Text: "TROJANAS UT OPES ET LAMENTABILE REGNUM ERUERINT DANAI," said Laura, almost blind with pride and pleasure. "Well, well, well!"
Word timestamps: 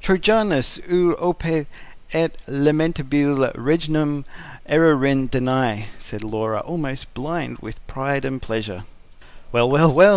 "TROJANAS 0.00 0.78
UT 0.88 1.16
OPES 1.18 1.66
ET 2.12 2.36
LAMENTABILE 2.46 3.50
REGNUM 3.56 4.24
ERUERINT 4.66 5.32
DANAI," 5.32 5.86
said 5.98 6.22
Laura, 6.22 6.60
almost 6.60 7.12
blind 7.14 7.58
with 7.58 7.84
pride 7.88 8.24
and 8.24 8.40
pleasure. 8.40 8.84
"Well, 9.50 9.68
well, 9.68 9.92
well!" 9.92 10.10